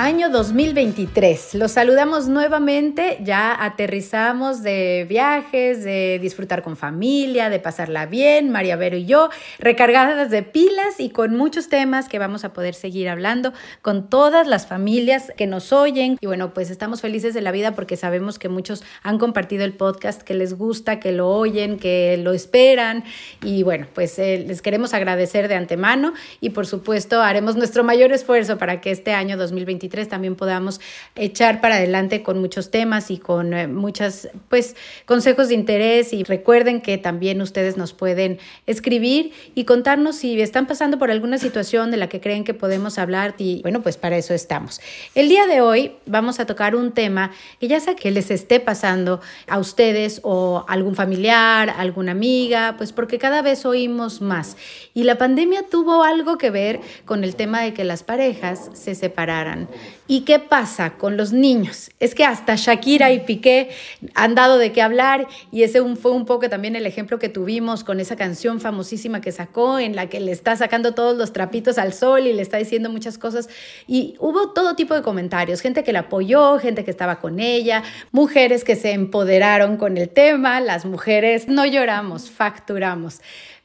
[0.00, 1.56] Año 2023.
[1.56, 3.18] Los saludamos nuevamente.
[3.22, 9.28] Ya aterrizamos de viajes, de disfrutar con familia, de pasarla bien, María Vero y yo,
[9.58, 13.52] recargadas de pilas y con muchos temas que vamos a poder seguir hablando
[13.82, 16.16] con todas las familias que nos oyen.
[16.18, 19.74] Y bueno, pues estamos felices de la vida porque sabemos que muchos han compartido el
[19.74, 23.04] podcast, que les gusta, que lo oyen, que lo esperan.
[23.44, 28.12] Y bueno, pues eh, les queremos agradecer de antemano y por supuesto haremos nuestro mayor
[28.12, 30.80] esfuerzo para que este año 2023 también podamos
[31.16, 36.12] echar para adelante con muchos temas y con eh, muchas, pues, consejos de interés.
[36.12, 41.38] Y recuerden que también ustedes nos pueden escribir y contarnos si están pasando por alguna
[41.38, 43.34] situación de la que creen que podemos hablar.
[43.38, 44.80] Y bueno, pues para eso estamos.
[45.14, 48.60] El día de hoy vamos a tocar un tema que ya sea que les esté
[48.60, 54.56] pasando a ustedes o algún familiar, alguna amiga, pues porque cada vez oímos más.
[54.94, 58.94] Y la pandemia tuvo algo que ver con el tema de que las parejas se
[58.94, 59.68] separaran.
[60.06, 61.90] ¿Y qué pasa con los niños?
[62.00, 63.70] Es que hasta Shakira y Piqué
[64.14, 67.84] han dado de qué hablar y ese fue un poco también el ejemplo que tuvimos
[67.84, 71.78] con esa canción famosísima que sacó en la que le está sacando todos los trapitos
[71.78, 73.48] al sol y le está diciendo muchas cosas
[73.86, 77.82] y hubo todo tipo de comentarios, gente que la apoyó, gente que estaba con ella,
[78.10, 83.20] mujeres que se empoderaron con el tema, las mujeres no lloramos, facturamos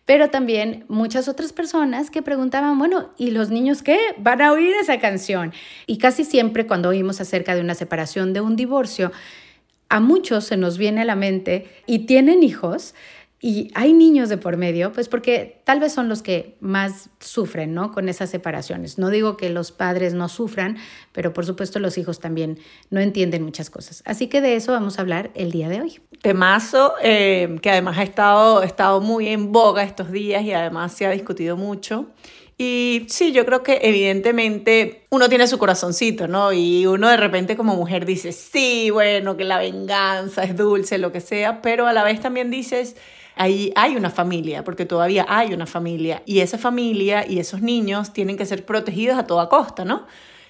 [0.06, 3.98] pero también muchas otras personas que preguntaban, bueno, ¿y los niños qué?
[4.18, 5.52] Van a oír esa canción.
[5.88, 9.12] Y casi siempre cuando oímos acerca de una separación, de un divorcio,
[9.90, 12.94] a muchos se nos viene a la mente y tienen hijos,
[13.42, 17.76] y hay niños de por medio, pues porque tal vez son los que más sufren,
[17.76, 17.92] ¿no?
[17.92, 18.98] Con esas separaciones.
[18.98, 20.78] No digo que los padres no sufran,
[21.12, 22.58] pero por supuesto los hijos también
[22.90, 24.02] no entienden muchas cosas.
[24.06, 26.00] Así que de eso vamos a hablar el día de hoy.
[26.26, 31.06] Temazo eh, que además ha estado, estado muy en boga estos días y además se
[31.06, 32.08] ha discutido mucho.
[32.58, 36.52] Y sí, yo creo que evidentemente uno tiene su corazoncito, ¿no?
[36.52, 41.12] Y uno de repente como mujer dice, sí, bueno, que la venganza es dulce, lo
[41.12, 42.96] que sea, pero a la vez también dices,
[43.36, 48.14] ahí hay una familia, porque todavía hay una familia, y esa familia y esos niños
[48.14, 50.08] tienen que ser protegidos a toda costa, ¿no?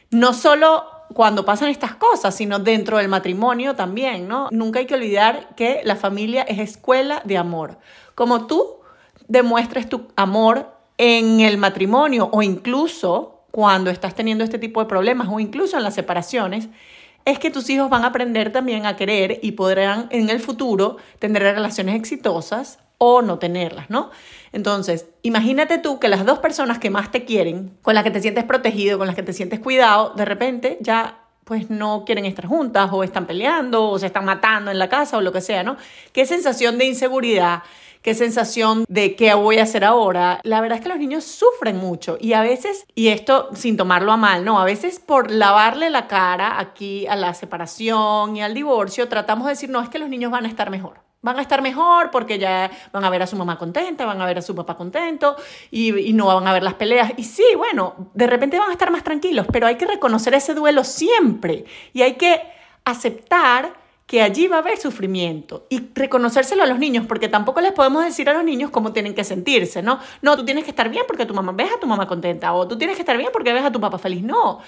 [0.09, 4.50] No solo cuando pasan estas cosas, sino dentro del matrimonio también, ¿no?
[4.52, 7.78] Nunca hay que olvidar que la familia es escuela de amor.
[8.16, 8.78] Como tú
[9.28, 15.28] demuestres tu amor en el matrimonio o incluso cuando estás teniendo este tipo de problemas
[15.32, 16.68] o incluso en las separaciones,
[17.24, 20.98] es que tus hijos van a aprender también a querer y podrán en el futuro
[21.20, 24.12] tener relaciones exitosas o no tenerlas, ¿no?
[24.52, 28.22] Entonces, imagínate tú que las dos personas que más te quieren, con las que te
[28.22, 32.48] sientes protegido, con las que te sientes cuidado, de repente ya pues no quieren estar
[32.48, 35.64] juntas o están peleando o se están matando en la casa o lo que sea,
[35.64, 35.78] ¿no?
[36.12, 37.62] Qué sensación de inseguridad,
[38.02, 40.40] qué sensación de qué voy a hacer ahora.
[40.44, 44.12] La verdad es que los niños sufren mucho y a veces, y esto sin tomarlo
[44.12, 48.56] a mal, no, a veces por lavarle la cara aquí a la separación y al
[48.56, 51.41] divorcio, tratamos de decir, no, es que los niños van a estar mejor van a
[51.41, 54.44] estar mejor porque ya van a ver a su mamá contenta, van a ver a
[54.44, 55.36] su papá contento
[55.72, 57.13] y, no van a ver las peleas.
[57.18, 60.53] Y sí, bueno, de repente van a estar más tranquilos, pero hay que reconocer ese
[60.53, 62.41] duelo siempre y hay que
[62.85, 63.74] aceptar
[64.06, 68.06] que allí va a haber sufrimiento y reconocérselo a los niños, porque tampoco les podemos
[68.06, 70.00] decir a los niños cómo tienen que sentirse, ¿no?
[70.22, 72.68] No, tú tienes que estar bien porque tu mamá ves a tu mamá contenta, o
[72.68, 74.22] tú tienes que estar bien porque ves a tu papá feliz.
[74.22, 74.59] No,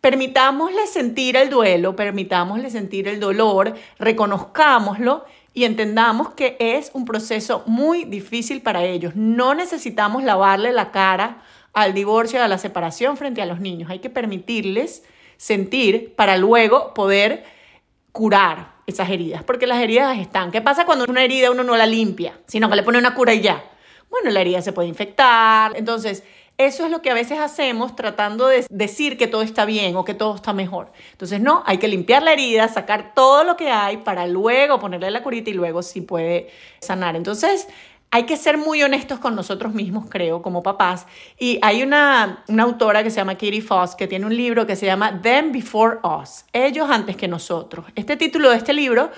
[0.00, 5.26] permitámosle sentir el duelo, permitámosle sentir el dolor, reconozcámoslo
[5.56, 9.16] y entendamos que es un proceso muy difícil para ellos.
[9.16, 11.38] No necesitamos lavarle la cara
[11.72, 13.88] al divorcio, a la separación frente a los niños.
[13.88, 15.02] Hay que permitirles
[15.38, 17.44] sentir para luego poder
[18.12, 20.50] curar esas heridas, porque las heridas están.
[20.50, 23.32] ¿Qué pasa cuando una herida uno no la limpia, sino que le pone una cura
[23.32, 23.64] y ya?
[24.10, 25.72] Bueno, la herida se puede infectar.
[25.74, 26.22] Entonces,
[26.58, 30.04] eso es lo que a veces hacemos tratando de decir que todo está bien o
[30.04, 30.90] que todo está mejor.
[31.12, 35.10] Entonces, no, hay que limpiar la herida, sacar todo lo que hay para luego ponerle
[35.10, 36.48] la curita y luego sí puede
[36.80, 37.14] sanar.
[37.14, 37.68] Entonces,
[38.10, 41.06] hay que ser muy honestos con nosotros mismos, creo, como papás.
[41.38, 44.76] Y hay una, una autora que se llama Katie Foss que tiene un libro que
[44.76, 47.84] se llama Them Before Us, ellos antes que nosotros.
[47.94, 49.10] Este título de este libro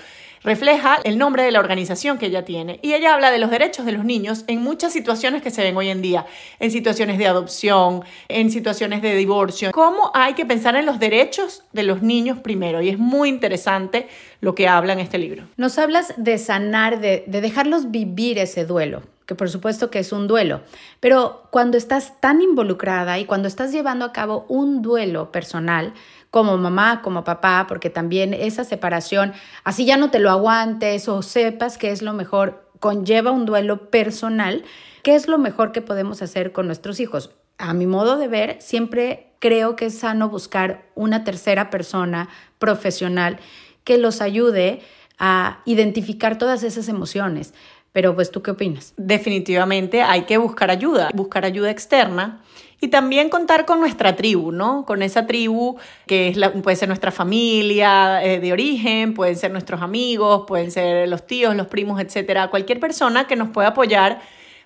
[0.43, 2.79] refleja el nombre de la organización que ella tiene.
[2.81, 5.75] Y ella habla de los derechos de los niños en muchas situaciones que se ven
[5.77, 6.25] hoy en día,
[6.59, 9.71] en situaciones de adopción, en situaciones de divorcio.
[9.71, 12.81] ¿Cómo hay que pensar en los derechos de los niños primero?
[12.81, 14.07] Y es muy interesante
[14.41, 15.47] lo que habla en este libro.
[15.57, 20.11] Nos hablas de sanar, de, de dejarlos vivir ese duelo que por supuesto que es
[20.11, 20.61] un duelo,
[20.99, 25.93] pero cuando estás tan involucrada y cuando estás llevando a cabo un duelo personal,
[26.31, 29.33] como mamá, como papá, porque también esa separación,
[29.63, 33.89] así ya no te lo aguantes o sepas que es lo mejor, conlleva un duelo
[33.89, 34.63] personal,
[35.03, 37.31] ¿qué es lo mejor que podemos hacer con nuestros hijos?
[37.57, 43.39] A mi modo de ver, siempre creo que es sano buscar una tercera persona profesional
[43.83, 44.81] que los ayude
[45.17, 47.53] a identificar todas esas emociones.
[47.99, 48.93] Pero pues tú qué opinas?
[48.95, 52.39] Definitivamente hay que buscar ayuda, buscar ayuda externa
[52.79, 54.85] y también contar con nuestra tribu, ¿no?
[54.85, 55.75] Con esa tribu
[56.07, 60.71] que es la, puede ser nuestra familia eh, de origen, pueden ser nuestros amigos, pueden
[60.71, 62.49] ser los tíos, los primos, etcétera.
[62.49, 64.21] Cualquier persona que nos pueda apoyar,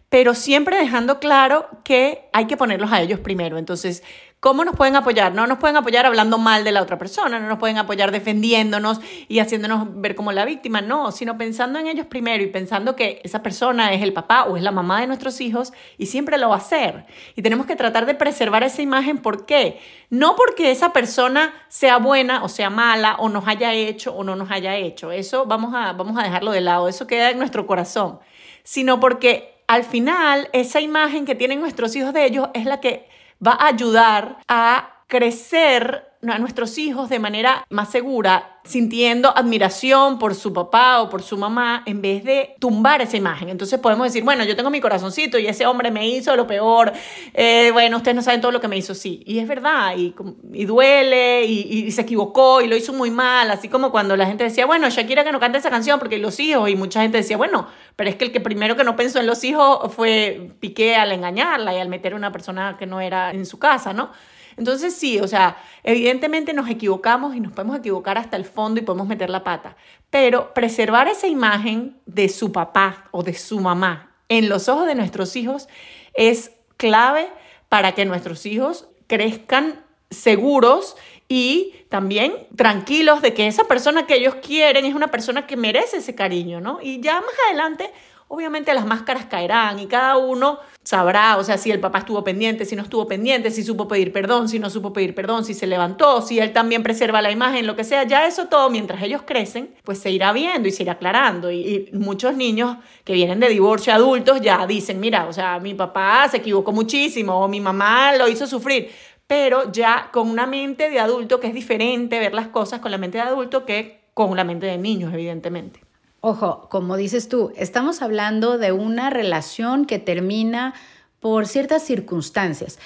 [0.09, 3.57] pero siempre dejando claro que hay que ponerlos a ellos primero.
[3.57, 4.03] Entonces,
[4.43, 5.33] ¿Cómo nos pueden apoyar?
[5.33, 8.99] No nos pueden apoyar hablando mal de la otra persona, no nos pueden apoyar defendiéndonos
[9.29, 13.21] y haciéndonos ver como la víctima, no, sino pensando en ellos primero y pensando que
[13.23, 16.49] esa persona es el papá o es la mamá de nuestros hijos y siempre lo
[16.49, 17.05] va a hacer.
[17.37, 19.79] Y tenemos que tratar de preservar esa imagen, ¿por qué?
[20.09, 24.35] No porque esa persona sea buena o sea mala o nos haya hecho o no
[24.35, 27.65] nos haya hecho, eso vamos a, vamos a dejarlo de lado, eso queda en nuestro
[27.65, 28.19] corazón,
[28.65, 33.07] sino porque al final esa imagen que tienen nuestros hijos de ellos es la que
[33.45, 40.35] va a ayudar a crecer a nuestros hijos de manera más segura, sintiendo admiración por
[40.35, 43.49] su papá o por su mamá, en vez de tumbar esa imagen.
[43.49, 46.93] Entonces podemos decir, bueno, yo tengo mi corazoncito y ese hombre me hizo lo peor,
[47.33, 49.21] eh, bueno, ustedes no saben todo lo que me hizo, sí.
[49.25, 50.15] Y es verdad, y,
[50.53, 54.25] y duele, y, y, se equivocó, y lo hizo muy mal, así como cuando la
[54.25, 57.17] gente decía, bueno, Shakira que no cante esa canción porque los hijos, y mucha gente
[57.17, 60.51] decía, bueno, pero es que el que primero que no pensó en los hijos fue
[60.59, 63.93] Piqué al engañarla y al meter a una persona que no era en su casa,
[63.93, 64.11] ¿no?
[64.57, 68.83] Entonces sí, o sea, evidentemente nos equivocamos y nos podemos equivocar hasta el fondo y
[68.83, 69.75] podemos meter la pata,
[70.09, 74.95] pero preservar esa imagen de su papá o de su mamá en los ojos de
[74.95, 75.67] nuestros hijos
[76.13, 77.29] es clave
[77.69, 80.95] para que nuestros hijos crezcan seguros
[81.27, 85.97] y también tranquilos de que esa persona que ellos quieren es una persona que merece
[85.97, 86.79] ese cariño, ¿no?
[86.81, 87.91] Y ya más adelante
[88.33, 92.65] obviamente las máscaras caerán y cada uno sabrá, o sea, si el papá estuvo pendiente,
[92.65, 95.67] si no estuvo pendiente, si supo pedir perdón, si no supo pedir perdón, si se
[95.67, 99.21] levantó, si él también preserva la imagen, lo que sea, ya eso todo mientras ellos
[99.23, 101.51] crecen, pues se irá viendo y se irá aclarando.
[101.51, 106.27] Y, muchos niños que vienen de divorcio adultos ya dicen, mira, o sea, mi papá
[106.27, 108.89] se equivocó muchísimo o mi mamá lo hizo sufrir
[109.25, 112.97] pero ya con una mente de adulto que es diferente ver las cosas con la
[112.97, 115.79] mente de adulto que con la mente de niños, evidentemente.
[116.25, 120.73] Ojo, como dices tú, estamos hablando de una relación que termina
[121.19, 122.79] por ciertas circunstancias.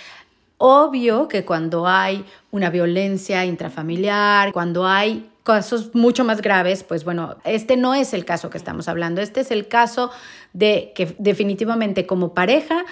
[0.58, 7.36] Obvio que cuando hay una violencia intrafamiliar, cuando hay casos mucho más graves, pues bueno,
[7.44, 10.10] este no es el caso que estamos hablando, este es el caso
[10.54, 12.86] de que definitivamente como pareja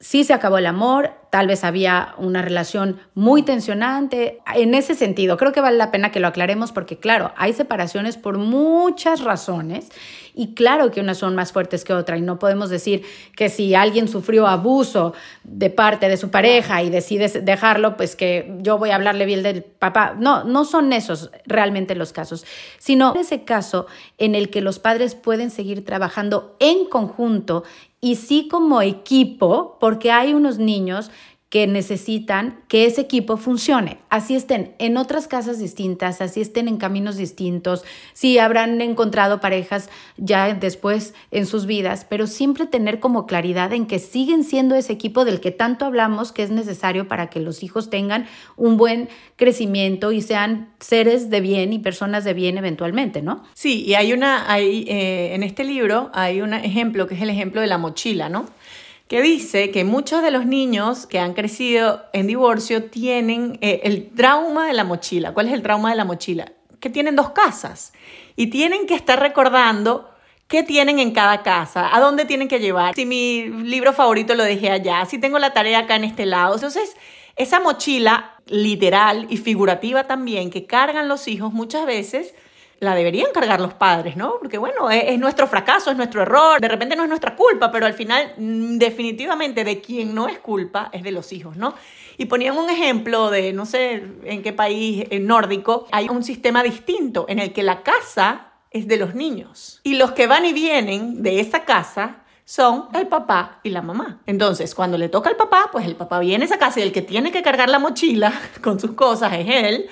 [0.00, 4.40] sí se acabó el amor, tal vez había una relación muy tensionante.
[4.54, 8.16] En ese sentido, creo que vale la pena que lo aclaremos porque, claro, hay separaciones
[8.16, 9.90] por muchas razones
[10.34, 13.04] y claro que unas son más fuertes que otras y no podemos decir
[13.34, 18.54] que si alguien sufrió abuso de parte de su pareja y decides dejarlo, pues que
[18.60, 20.14] yo voy a hablarle bien del papá.
[20.16, 22.46] No, no son esos realmente los casos,
[22.78, 23.86] sino ese caso
[24.16, 27.64] en el que los padres pueden seguir trabajando en conjunto
[28.00, 31.10] y sí como equipo, porque hay unos niños
[31.48, 33.98] que necesitan que ese equipo funcione.
[34.10, 39.88] Así estén en otras casas distintas, así estén en caminos distintos, sí habrán encontrado parejas
[40.18, 44.92] ya después en sus vidas, pero siempre tener como claridad en que siguen siendo ese
[44.92, 48.26] equipo del que tanto hablamos que es necesario para que los hijos tengan
[48.56, 53.42] un buen crecimiento y sean seres de bien y personas de bien eventualmente, ¿no?
[53.54, 57.30] Sí, y hay una, hay, eh, en este libro hay un ejemplo que es el
[57.30, 58.46] ejemplo de la mochila, ¿no?
[59.08, 64.10] Que dice que muchos de los niños que han crecido en divorcio tienen eh, el
[64.10, 65.32] trauma de la mochila.
[65.32, 66.52] ¿Cuál es el trauma de la mochila?
[66.78, 67.94] Que tienen dos casas
[68.36, 70.10] y tienen que estar recordando
[70.46, 74.44] qué tienen en cada casa, a dónde tienen que llevar, si mi libro favorito lo
[74.44, 76.54] dejé allá, si tengo la tarea acá en este lado.
[76.54, 76.94] Entonces,
[77.36, 82.34] esa mochila literal y figurativa también que cargan los hijos muchas veces
[82.80, 84.36] la deberían cargar los padres, ¿no?
[84.38, 87.86] Porque bueno, es, nuestro fracaso, es nuestro error, de repente no es nuestra culpa, pero
[87.86, 91.74] al final mm, definitivamente de quien no es culpa es de los hijos, ¿no?
[92.16, 97.26] Y ponían un ejemplo de, no sé en qué país nórdico, hay un sistema distinto
[97.28, 101.22] en el que la casa es de los niños y los que van y vienen
[101.22, 104.20] de esa casa son el papá y la mamá.
[104.24, 106.92] Entonces, cuando le toca al papá, pues el papá viene a esa casa y el
[106.92, 108.32] que tiene que cargar la mochila
[108.62, 109.90] con sus cosas es él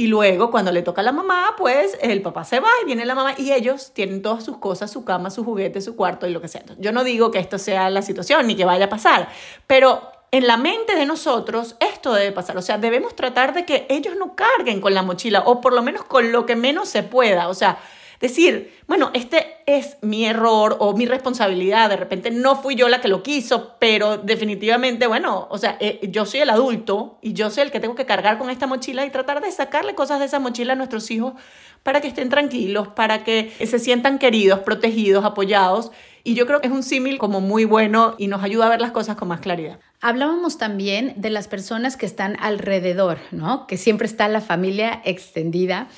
[0.00, 3.04] y luego, cuando le toca a la mamá, pues el papá se va y viene
[3.04, 6.30] la mamá y ellos tienen todas sus cosas, su cama, sus juguetes, su cuarto y
[6.30, 6.62] lo que sea.
[6.78, 9.28] Yo no digo que esto sea la situación ni que vaya a pasar,
[9.66, 12.56] pero en la mente de nosotros esto debe pasar.
[12.56, 15.82] O sea, debemos tratar de que ellos no carguen con la mochila o por lo
[15.82, 17.50] menos con lo que menos se pueda.
[17.50, 17.78] O sea,
[18.20, 23.00] decir, bueno, este es mi error o mi responsabilidad, de repente no fui yo la
[23.00, 27.50] que lo quiso, pero definitivamente, bueno, o sea, eh, yo soy el adulto y yo
[27.50, 30.26] soy el que tengo que cargar con esta mochila y tratar de sacarle cosas de
[30.26, 31.34] esa mochila a nuestros hijos
[31.82, 35.90] para que estén tranquilos, para que se sientan queridos, protegidos, apoyados.
[36.22, 38.80] Y yo creo que es un símil como muy bueno y nos ayuda a ver
[38.80, 39.78] las cosas con más claridad.
[40.02, 43.66] Hablábamos también de las personas que están alrededor, ¿no?
[43.66, 45.88] Que siempre está la familia extendida.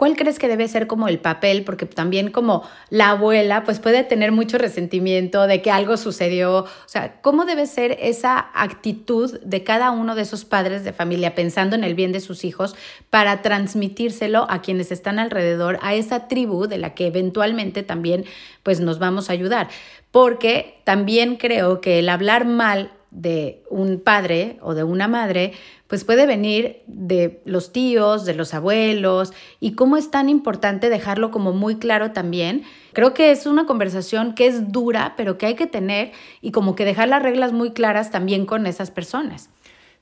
[0.00, 1.62] ¿Cuál crees que debe ser como el papel?
[1.62, 6.60] Porque también como la abuela, pues puede tener mucho resentimiento de que algo sucedió.
[6.60, 11.34] O sea, ¿cómo debe ser esa actitud de cada uno de esos padres de familia
[11.34, 12.76] pensando en el bien de sus hijos
[13.10, 18.24] para transmitírselo a quienes están alrededor, a esa tribu de la que eventualmente también
[18.62, 19.68] pues nos vamos a ayudar?
[20.10, 25.52] Porque también creo que el hablar mal de un padre o de una madre,
[25.88, 31.30] pues puede venir de los tíos, de los abuelos, y cómo es tan importante dejarlo
[31.30, 32.62] como muy claro también.
[32.92, 36.76] Creo que es una conversación que es dura, pero que hay que tener y como
[36.76, 39.50] que dejar las reglas muy claras también con esas personas.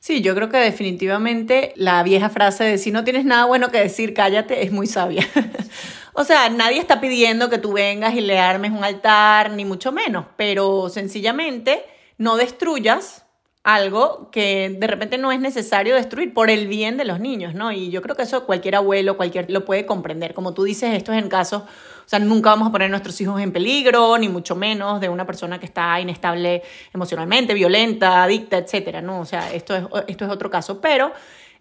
[0.00, 3.80] Sí, yo creo que definitivamente la vieja frase de si no tienes nada bueno que
[3.80, 5.26] decir, cállate, es muy sabia.
[6.12, 9.90] o sea, nadie está pidiendo que tú vengas y le armes un altar, ni mucho
[9.90, 11.82] menos, pero sencillamente
[12.18, 13.24] no destruyas
[13.64, 17.70] algo que de repente no es necesario destruir por el bien de los niños, ¿no?
[17.70, 20.32] Y yo creo que eso cualquier abuelo, cualquier lo puede comprender.
[20.32, 23.20] Como tú dices, esto es en casos, o sea, nunca vamos a poner a nuestros
[23.20, 26.62] hijos en peligro, ni mucho menos de una persona que está inestable
[26.94, 29.20] emocionalmente, violenta, adicta, etcétera, ¿no?
[29.20, 31.12] O sea, esto es, esto es otro caso, pero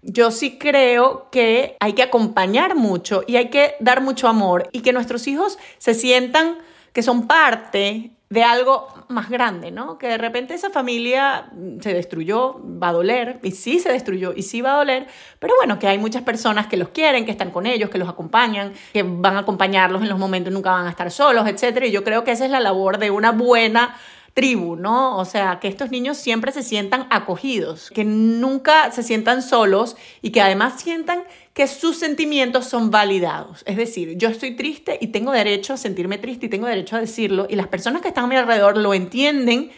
[0.01, 4.79] yo sí creo que hay que acompañar mucho y hay que dar mucho amor y
[4.79, 6.57] que nuestros hijos se sientan
[6.97, 9.99] que son parte de algo más grande, ¿no?
[9.99, 14.41] Que de repente esa familia se destruyó, va a doler, y sí se destruyó, y
[14.41, 15.05] sí va a doler,
[15.37, 18.09] pero bueno, que hay muchas personas que los quieren, que están con ellos, que los
[18.09, 21.83] acompañan, que van a acompañarlos en los momentos, nunca van a estar solos, etc.
[21.85, 23.95] Y yo creo que esa es la labor de una buena
[24.37, 25.17] tribu, ¿no?
[25.17, 30.29] O sea, que estos niños siempre se sientan acogidos, que nunca se sientan solos y
[30.29, 31.23] que además sientan
[31.55, 33.63] que sus sentimientos son validados.
[33.65, 36.99] Es decir, yo estoy triste y tengo derecho a sentirme triste y tengo derecho a
[36.99, 39.71] decirlo y las personas que están a mi alrededor lo entienden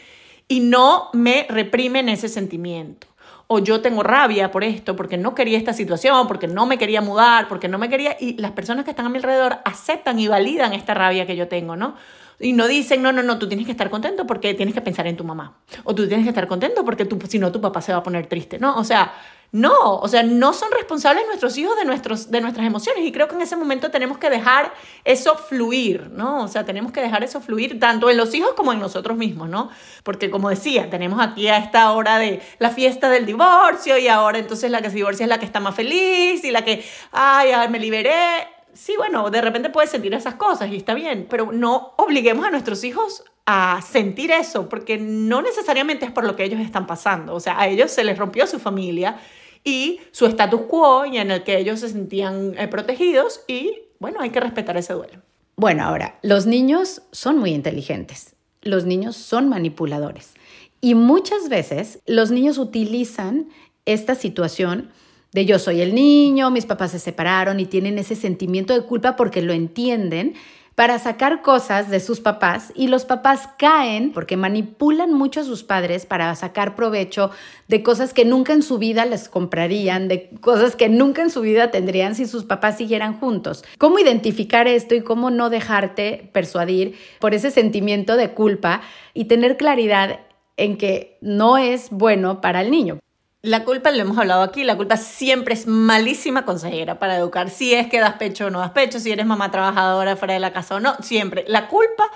[0.50, 3.08] y no me reprimen ese sentimiento.
[3.48, 7.00] O yo tengo rabia por esto, porque no quería esta situación, porque no me quería
[7.00, 8.18] mudar, porque no me quería...
[8.20, 11.48] Y las personas que están a mi alrededor aceptan y validan esta rabia que yo
[11.48, 11.96] tengo, ¿no?
[12.39, 15.08] Y no dicen, no, no, no, tú tienes que estar contento porque tienes que pensar
[15.08, 15.58] en tu mamá.
[15.84, 18.27] O tú tienes que estar contento porque si no, tu papá se va a poner
[18.27, 18.77] triste, ¿no?
[18.77, 19.13] O sea,
[19.51, 23.27] no, o sea, no son responsables nuestros hijos de, nuestros, de nuestras emociones y creo
[23.27, 26.43] que en ese momento tenemos que dejar eso fluir, ¿no?
[26.43, 29.50] O sea, tenemos que dejar eso fluir tanto en los hijos como en nosotros mismos,
[29.50, 29.69] ¿no?
[30.03, 34.38] Porque como decía, tenemos aquí a esta hora de la fiesta del divorcio y ahora
[34.38, 37.51] entonces la que se divorcia es la que está más feliz y la que, ay,
[37.51, 38.59] ay me liberé.
[38.74, 42.52] Sí, bueno, de repente puedes sentir esas cosas y está bien, pero no obliguemos a
[42.52, 47.34] nuestros hijos a sentir eso, porque no necesariamente es por lo que ellos están pasando.
[47.34, 49.20] O sea, a ellos se les rompió su familia
[49.64, 54.20] y su status quo y en el que ellos se sentían eh, protegidos y bueno,
[54.22, 55.22] hay que respetar ese duelo.
[55.56, 60.34] Bueno, ahora, los niños son muy inteligentes, los niños son manipuladores
[60.80, 63.50] y muchas veces los niños utilizan
[63.86, 64.92] esta situación
[65.32, 69.16] de yo soy el niño, mis papás se separaron y tienen ese sentimiento de culpa
[69.16, 70.34] porque lo entienden
[70.80, 75.62] para sacar cosas de sus papás y los papás caen porque manipulan mucho a sus
[75.62, 77.32] padres para sacar provecho
[77.68, 81.42] de cosas que nunca en su vida les comprarían, de cosas que nunca en su
[81.42, 83.66] vida tendrían si sus papás siguieran juntos.
[83.78, 88.80] ¿Cómo identificar esto y cómo no dejarte persuadir por ese sentimiento de culpa
[89.14, 90.22] y tener claridad
[90.56, 93.00] en que no es bueno para el niño?
[93.41, 97.50] La culpa, lo hemos hablado aquí, la culpa siempre es malísima consejera para educar.
[97.50, 100.41] Si es que das pecho o no das pecho, si eres mamá trabajadora fuera de
[100.41, 101.46] la casa o no, siempre.
[101.48, 102.12] La culpa,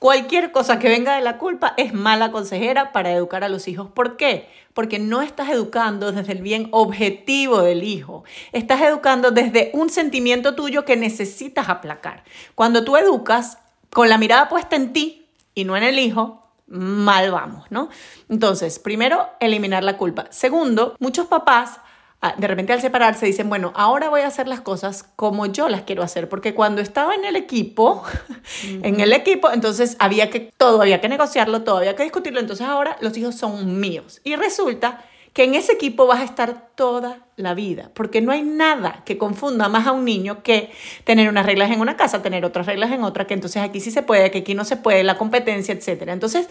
[0.00, 3.88] cualquier cosa que venga de la culpa es mala consejera para educar a los hijos.
[3.94, 4.48] ¿Por qué?
[4.72, 8.24] Porque no estás educando desde el bien objetivo del hijo.
[8.50, 12.24] Estás educando desde un sentimiento tuyo que necesitas aplacar.
[12.56, 13.58] Cuando tú educas
[13.90, 17.88] con la mirada puesta en ti y no en el hijo, mal vamos, ¿no?
[18.28, 20.26] Entonces, primero, eliminar la culpa.
[20.30, 21.80] Segundo, muchos papás
[22.22, 25.68] ah, de repente al separarse dicen, bueno, ahora voy a hacer las cosas como yo
[25.68, 28.02] las quiero hacer, porque cuando estaba en el equipo,
[28.82, 32.66] en el equipo, entonces había que, todo había que negociarlo, todo había que discutirlo, entonces
[32.66, 34.20] ahora los hijos son míos.
[34.24, 38.42] Y resulta que en ese equipo vas a estar toda la vida, porque no hay
[38.42, 40.70] nada que confunda más a un niño que
[41.02, 43.90] tener unas reglas en una casa, tener otras reglas en otra, que entonces aquí sí
[43.90, 46.04] se puede, que aquí no se puede, la competencia, etc.
[46.06, 46.48] Entonces,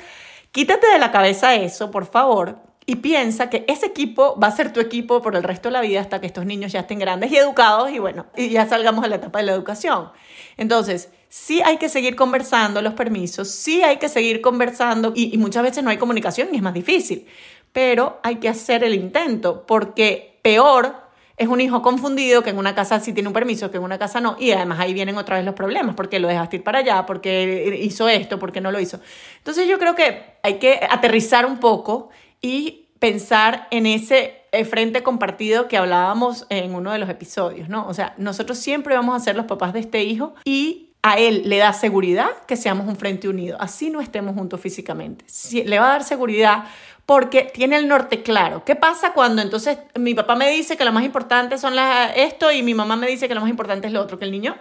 [0.51, 4.73] quítate de la cabeza eso, por favor, y piensa que ese equipo va a ser
[4.73, 7.31] tu equipo por el resto de la vida hasta que estos niños ya estén grandes
[7.31, 10.09] y educados y bueno, y ya salgamos a la etapa de la educación.
[10.57, 15.37] Entonces, sí hay que seguir conversando los permisos, sí hay que seguir conversando y, y
[15.37, 17.25] muchas veces no hay comunicación y es más difícil,
[17.73, 21.03] pero hay que hacer el intento porque peor
[21.35, 23.97] es un hijo confundido que en una casa sí tiene un permiso, que en una
[23.97, 26.79] casa no, y además ahí vienen otra vez los problemas, porque lo dejaste ir para
[26.79, 28.99] allá, porque hizo esto, porque no lo hizo.
[29.39, 32.09] Entonces yo creo que hay que aterrizar un poco
[32.41, 37.87] y pensar en ese eh, frente compartido que hablábamos en uno de los episodios, ¿no?
[37.87, 41.43] O sea, nosotros siempre vamos a ser los papás de este hijo y a él
[41.45, 45.25] le da seguridad que seamos un frente unido, así no estemos juntos físicamente.
[45.65, 46.63] le va a dar seguridad
[47.05, 48.63] porque tiene el norte claro.
[48.63, 51.73] ¿Qué pasa cuando entonces mi papá me dice que lo más importante son
[52.15, 54.17] esto y mi mamá me dice que lo más importante es lo otro?
[54.17, 54.55] Que el niño,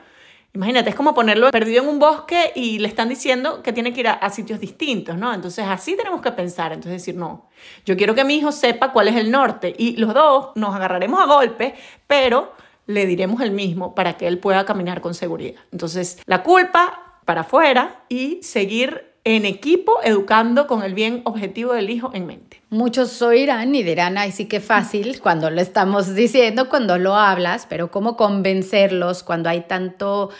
[0.52, 4.00] imagínate, es como ponerlo perdido en un bosque y le están diciendo que tiene que
[4.00, 5.32] ir a, sitios distintos, ¿no?
[5.32, 7.48] Entonces así tenemos que pensar, entonces decir, no,
[7.86, 11.20] yo quiero que mi hijo sepa cuál es el norte y los dos nos agarraremos
[11.20, 11.76] a golpe,
[12.08, 12.52] pero
[12.86, 15.60] le diremos el mismo para que él pueda caminar con seguridad.
[15.70, 21.90] Entonces, la culpa para afuera y seguir en equipo, educando con el bien objetivo del
[21.90, 22.60] hijo en mente.
[22.70, 27.66] Muchos oirán y dirán, ay, sí que fácil cuando lo estamos diciendo, cuando lo hablas,
[27.68, 30.30] pero ¿cómo convencerlos cuando hay tanto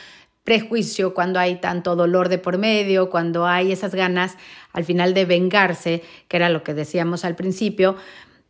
[0.43, 4.37] prejuicio, cuando hay tanto dolor de por medio, cuando hay esas ganas
[4.73, 7.95] al final de vengarse, que era lo que decíamos al principio?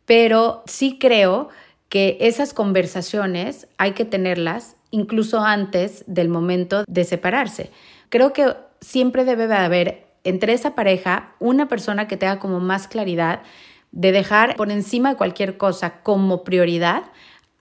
[0.05, 1.49] Pero sí creo
[1.93, 7.69] que esas conversaciones hay que tenerlas incluso antes del momento de separarse.
[8.09, 13.43] Creo que siempre debe haber entre esa pareja una persona que tenga como más claridad
[13.91, 17.03] de dejar por encima de cualquier cosa como prioridad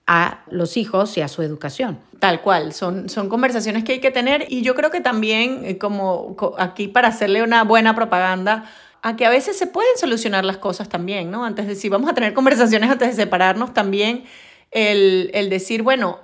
[0.06, 1.98] a los hijos y a su educación.
[2.18, 5.76] Tal cual, son, son conversaciones que hay que tener y yo creo que también eh,
[5.76, 8.64] como aquí para hacerle una buena propaganda
[9.02, 11.44] a que a veces se pueden solucionar las cosas también, ¿no?
[11.44, 14.24] Antes de si vamos a tener conversaciones antes de separarnos también,
[14.70, 16.20] el, el decir, bueno,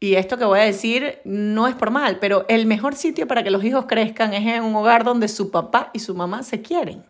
[0.00, 3.42] y esto que voy a decir no es por mal, pero el mejor sitio para
[3.42, 6.62] que los hijos crezcan es en un hogar donde su papá y su mamá se
[6.62, 7.04] quieren.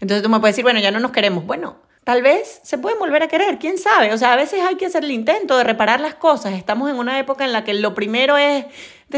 [0.00, 1.46] Entonces tú me puedes decir, bueno, ya no nos queremos.
[1.46, 4.12] Bueno, tal vez se pueden volver a querer, quién sabe.
[4.12, 6.52] O sea, a veces hay que hacer el intento de reparar las cosas.
[6.52, 8.66] Estamos en una época en la que lo primero es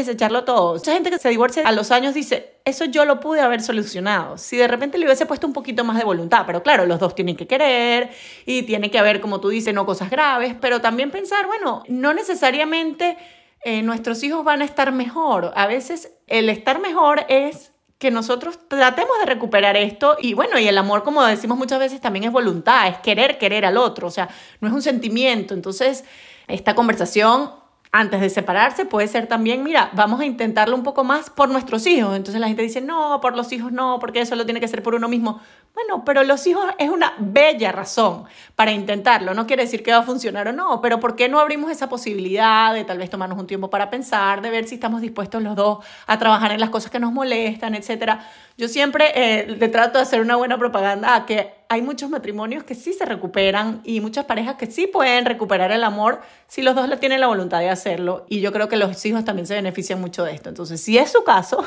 [0.01, 0.73] desecharlo todo.
[0.73, 4.37] Mucha gente que se divorcia a los años dice, eso yo lo pude haber solucionado.
[4.37, 7.15] Si de repente le hubiese puesto un poquito más de voluntad, pero claro, los dos
[7.15, 8.09] tienen que querer
[8.45, 12.13] y tiene que haber, como tú dices, no cosas graves, pero también pensar, bueno, no
[12.13, 13.17] necesariamente
[13.63, 15.51] eh, nuestros hijos van a estar mejor.
[15.55, 20.67] A veces el estar mejor es que nosotros tratemos de recuperar esto y bueno, y
[20.67, 24.11] el amor, como decimos muchas veces, también es voluntad, es querer, querer al otro, o
[24.11, 24.29] sea,
[24.61, 25.53] no es un sentimiento.
[25.53, 26.05] Entonces,
[26.47, 27.51] esta conversación
[27.99, 31.87] antes de separarse puede ser también, mira, vamos a intentarlo un poco más por nuestros
[31.87, 32.15] hijos.
[32.15, 34.83] Entonces la gente dice, no, por los hijos no, porque eso lo tiene que ser
[34.83, 35.41] por uno mismo.
[35.77, 38.23] Bueno, pero los hijos es una bella razón
[38.55, 39.35] para intentarlo.
[39.35, 41.87] No quiere decir que va a funcionar o no, pero ¿por qué no abrimos esa
[41.87, 45.55] posibilidad de tal vez tomarnos un tiempo para pensar, de ver si estamos dispuestos los
[45.55, 48.27] dos a trabajar en las cosas que nos molestan, etcétera?
[48.57, 52.63] Yo siempre eh, le trato de hacer una buena propaganda a que hay muchos matrimonios
[52.63, 56.75] que sí se recuperan y muchas parejas que sí pueden recuperar el amor si los
[56.75, 58.25] dos tienen la voluntad de hacerlo.
[58.29, 60.49] Y yo creo que los hijos también se benefician mucho de esto.
[60.49, 61.63] Entonces, si es su caso,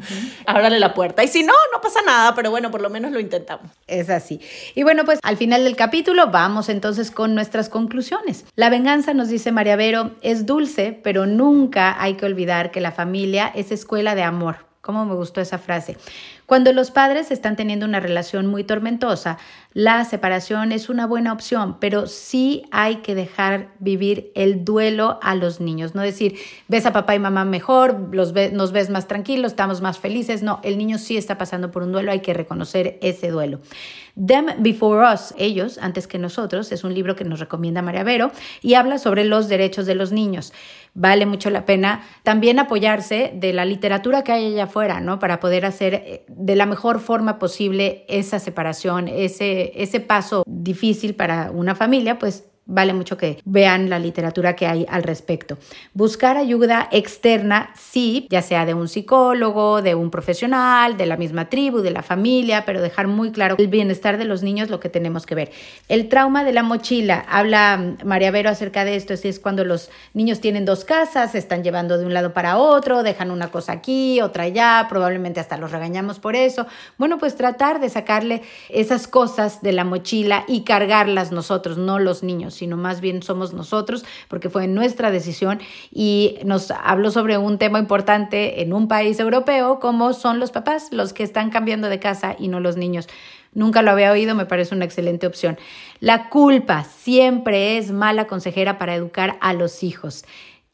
[0.46, 1.22] ábrale la puerta.
[1.22, 3.53] Y si no, no pasa nada, pero bueno, por lo menos lo intentamos.
[3.86, 4.40] Es así.
[4.74, 8.44] Y bueno, pues al final del capítulo vamos entonces con nuestras conclusiones.
[8.56, 12.92] La venganza, nos dice María Vero, es dulce, pero nunca hay que olvidar que la
[12.92, 14.73] familia es escuela de amor.
[14.84, 15.96] ¿Cómo me gustó esa frase?
[16.44, 19.38] Cuando los padres están teniendo una relación muy tormentosa,
[19.72, 25.36] la separación es una buena opción, pero sí hay que dejar vivir el duelo a
[25.36, 25.94] los niños.
[25.94, 26.36] No decir,
[26.68, 30.42] ves a papá y mamá mejor, los nos ves más tranquilos, estamos más felices.
[30.42, 33.60] No, el niño sí está pasando por un duelo, hay que reconocer ese duelo.
[34.14, 38.30] Them Before Us, ellos antes que nosotros, es un libro que nos recomienda María Vero
[38.60, 40.52] y habla sobre los derechos de los niños.
[40.94, 45.18] Vale mucho la pena también apoyarse de la literatura que hay allá afuera, ¿no?
[45.18, 51.16] Para poder hacer eh, de la mejor forma posible esa separación, ese, ese paso difícil
[51.16, 55.58] para una familia, pues vale mucho que vean la literatura que hay al respecto.
[55.92, 61.48] Buscar ayuda externa, sí, ya sea de un psicólogo, de un profesional, de la misma
[61.48, 64.88] tribu, de la familia, pero dejar muy claro el bienestar de los niños, lo que
[64.88, 65.52] tenemos que ver.
[65.88, 70.40] El trauma de la mochila, habla María Vero acerca de esto, es, cuando los niños
[70.40, 74.20] tienen dos casas, se están llevando de un lado para otro, dejan una cosa aquí,
[74.20, 76.66] otra allá, probablemente hasta los regañamos por eso.
[76.98, 82.22] Bueno, pues tratar de sacarle esas cosas de la mochila y cargarlas nosotros, no los
[82.22, 85.60] niños, sino más bien somos nosotros, porque fue nuestra decisión
[85.92, 90.88] y nos habló sobre un tema importante en un país europeo, como son los papás,
[90.92, 93.08] los que están cambiando de casa y no los niños.
[93.54, 95.58] Nunca lo había oído, me parece una excelente opción.
[96.00, 100.24] La culpa siempre es mala consejera para educar a los hijos.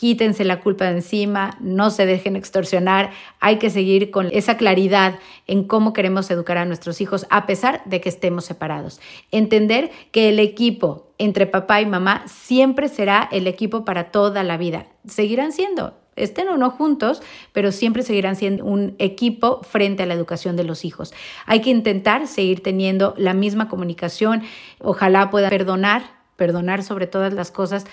[0.00, 5.18] Quítense la culpa de encima, no se dejen extorsionar, hay que seguir con esa claridad
[5.46, 8.98] en cómo queremos educar a nuestros hijos a pesar de que estemos separados.
[9.30, 14.56] Entender que el equipo entre papá y mamá siempre será el equipo para toda la
[14.56, 14.86] vida.
[15.06, 17.20] Seguirán siendo, estén o no juntos,
[17.52, 21.12] pero siempre seguirán siendo un equipo frente a la educación de los hijos.
[21.44, 24.44] Hay que intentar seguir teniendo la misma comunicación,
[24.78, 27.84] ojalá pueda perdonar, perdonar sobre todas las cosas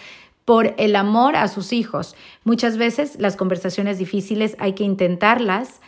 [0.48, 2.16] por el amor a sus hijos.
[2.46, 5.82] Muchas veces las conversaciones difíciles hay que intentarlas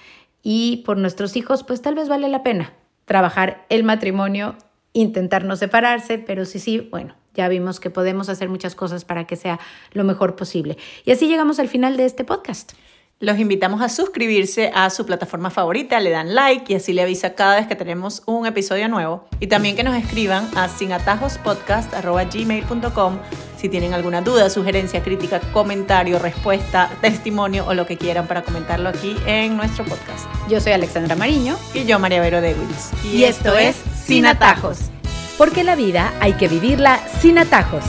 [0.43, 2.74] y por nuestros hijos pues tal vez vale la pena
[3.06, 4.58] trabajar el matrimonio,
[4.91, 9.26] intentar no separarse, pero sí, sí, bueno, ya vimos que podemos hacer muchas cosas para
[9.26, 9.62] que sea
[9.93, 10.78] lo mejor posible.
[11.06, 12.74] Y así llegamos al final de este podcast.
[13.21, 17.36] Los invitamos a suscribirse a su plataforma favorita, le dan like y así le avisa
[17.36, 19.25] cada vez que tenemos un episodio nuevo.
[19.41, 23.19] Y también que nos escriban a sinatajospodcast.gmail.com
[23.58, 28.88] si tienen alguna duda, sugerencia, crítica, comentario, respuesta, testimonio o lo que quieran para comentarlo
[28.88, 30.25] aquí en nuestro podcast.
[30.47, 31.58] Yo soy Alexandra Mariño.
[31.73, 32.91] Y yo, María Vero Dewins.
[33.03, 34.91] Y, y esto es Sin Atajos.
[35.38, 37.84] Porque la vida hay que vivirla sin atajos.